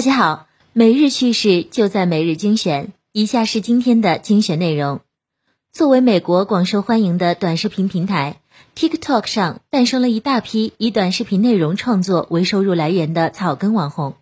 [0.00, 2.94] 大家好，每日趣事就在每日精选。
[3.12, 5.00] 以下是今天的精选内容。
[5.74, 8.40] 作为美国广受欢迎的短视频平台
[8.74, 14.14] ，TikTok 上诞生了一大批以短视频内容创作为收入来源的草根网红。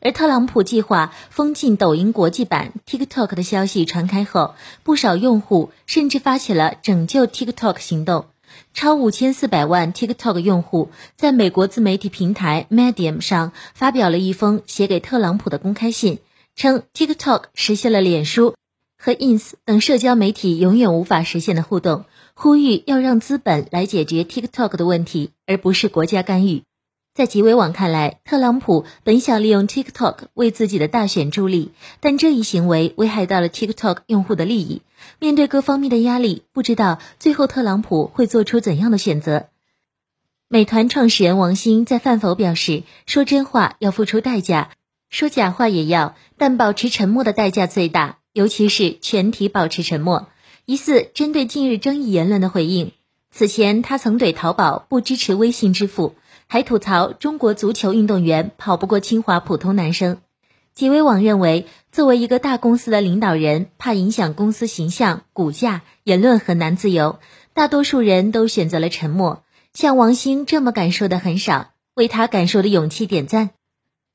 [0.00, 8.24] 而特朗普计划封禁抖音国际版 TikTok 的消息传开后，不少用户甚至发起了拯救 TikTok 行动。
[8.74, 16.18] 超五千四百万 TikTok 用户在美国自媒体平台 Medium 上发表了一封写给特朗普的公开信，
[16.54, 18.54] 称 TikTok 实现了脸书
[18.98, 26.62] 和 Ins 等社交媒体永远无法实现的互动，呼吁要让资本来解决 TikTok 的问题，而不是国家干预。
[27.18, 34.82] 在极微网看来，特朗普本想利用 TikTok 为自己的大选助力，但这一行为危害到了 TikTok 用户的利益。
[35.18, 39.48] 面对各方面的压力，不知道最后特朗普会做出怎样的选择。
[40.46, 44.70] 美团创始人王兴在饭否表示：“说真话要付出代价，
[45.10, 50.28] 说假话也要，但保持沉默的代价最大，尤其是全体保持沉默。”
[50.66, 52.92] 疑似针对近日争议言论的回应。
[53.32, 56.14] 此前，他曾怼淘宝不支持微信支付。
[56.50, 60.18] 还吐槽中国足球运动员跑不过清华普通男生。
[60.74, 67.18] 极微网认为，作为一个大公司的领导人，怕影响公司形象、股价，言论很难自由。
[67.52, 69.44] 大多数人都选择了沉默。
[69.74, 73.50] 像王兴这么感受的很少，为他感受的勇气点赞。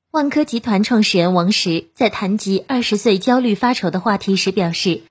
[0.09, 5.03] 万科集团创始人王石在谈及二十岁焦虑发愁的话题时表示。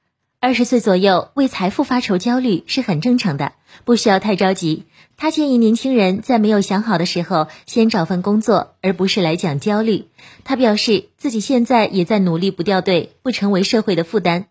[0.44, 3.52] 二十岁左右为财富发愁焦虑是很正常的，
[3.84, 4.86] 不需要太着急。
[5.16, 10.08] 他建议年轻人在没有想好的时候先找份工作，而不是来讲焦虑。
[10.42, 14.46] 他表示自己现在也在努力不掉队，不成为社会的负担。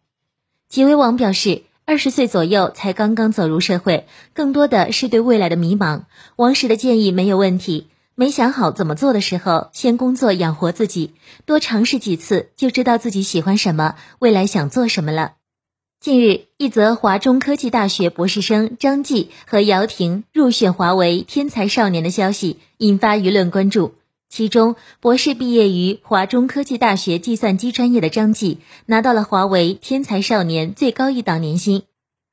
[0.70, 6.04] 吉威网表示，二十岁左右才刚刚走入社会，更多的是对未来的迷茫。
[6.38, 15.34] 王石的建议没有问题，没想好怎么做的时候，先工作养活自己，多尝试几次就知道自己喜欢什么，未来想做什么了。
[16.02, 23.94] 近日，一则华中科技大学博士生张继和姚婷入选华为天才少年的消息引发舆论关注。
[24.28, 28.58] 其中，博士毕业于华中科技大学计算机专业的张继
[28.88, 31.84] 拿到了华为天才少年最高一档年薪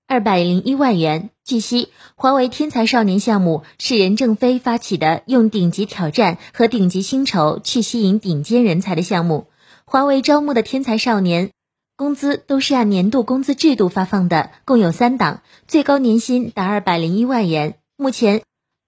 [0.07, 1.29] 二百零一万元。
[1.45, 9.47] 据悉，华为天才少年项目是任正非发起的，用顶级挑战和顶级薪酬去吸引顶尖人才的项目。
[9.85, 11.51] 华为招募的天才少年。
[11.99, 17.75] 工资都是按年度工资制度发放的，共有三档，最高年薪达二百零一万元。
[17.97, 18.43] 目前，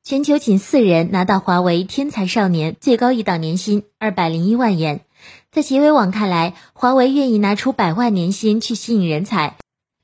[0.05, 5.01] 全球仅四人拿到华为天才少年最高一档年薪二百零一万元。
[5.51, 9.57] 在极微网看来，华为愿意拿出百万年薪去吸引人才，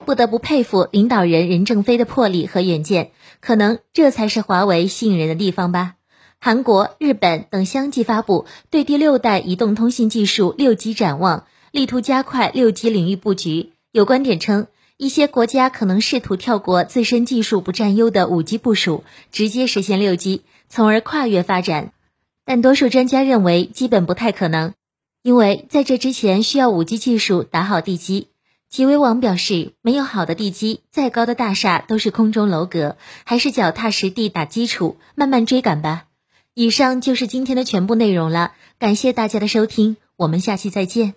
[0.04, 3.12] 不得不佩服领导人任正非的魄力和远见。
[3.40, 5.94] 可能这才是华为吸引人的地方吧。
[6.40, 11.44] 韩国、日本等相继发布对第六代移动通信技术六 G 展望。
[11.76, 13.72] 力图加快六 G 领域布局。
[13.92, 14.66] 有观点称，
[14.96, 21.92] 一些国家可能试图跳过自身技术不占优的五 G 部署，直接实现六 G，从而跨越发展。
[22.46, 24.72] 但多数专家认为，基本不太可能，
[25.22, 28.28] 因为在这之前需要五 G 技术打好地基。
[28.70, 36.04] 极微网表示，没有好的地基，再高的大厦都是空中楼阁，还是脚踏实地打基础，慢慢追赶吧。
[36.54, 41.12] 以上就是今天的全部内容了，感谢大家的收听，我们下期再见。